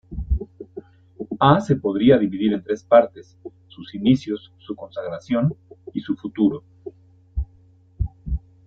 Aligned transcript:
A 1.39 1.59
se 1.61 1.75
podría 1.75 2.17
dividir 2.17 2.53
en 2.53 2.63
tres 2.63 2.81
partes, 2.81 3.37
sus 3.67 3.93
inicios, 3.93 4.51
su 4.57 4.75
consagración 4.75 5.55
y 5.93 5.99
su 6.01 6.15
futuro. 6.15 6.63